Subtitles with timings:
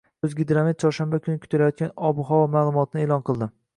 [0.27, 3.51] O‘zgidromet chorshanba kuni kutilayotgan ob-havo ma’lumotini e’lon qildi